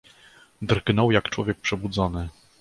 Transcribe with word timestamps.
"Drgnął 0.61 1.11
jak 1.11 1.29
człowiek 1.29 1.57
przebudzony." 1.61 2.29